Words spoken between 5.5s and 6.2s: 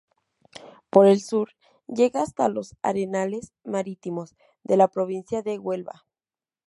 Huelva.